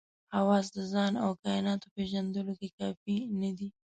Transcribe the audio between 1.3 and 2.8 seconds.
کایناتو پېژندلو کې